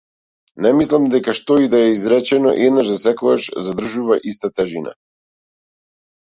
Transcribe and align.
Не 0.65 0.69
мислам 0.77 1.03
дека 1.15 1.35
што 1.39 1.57
и 1.65 1.69
да 1.73 1.83
е 1.89 1.91
изречено 1.97 2.55
еднаш 2.69 2.91
за 2.93 2.97
секогаш 3.03 3.47
задржува 3.69 4.21
иста 4.35 4.53
тежина. 4.59 4.99